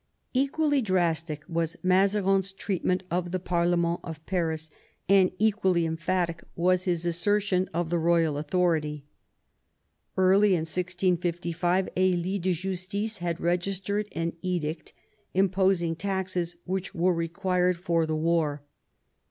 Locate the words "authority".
8.65-9.05